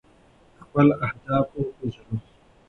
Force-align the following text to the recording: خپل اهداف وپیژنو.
خپل 0.63 0.87
اهداف 1.07 1.47
وپیژنو. 1.57 2.17